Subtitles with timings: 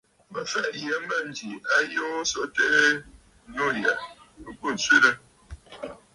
[0.31, 2.81] Mə fɛ̀ʼɛ nyə mânjì a yoo so tɛɛ,
[3.53, 3.93] nû yâ
[4.49, 5.11] ɨ bû ǹswerə!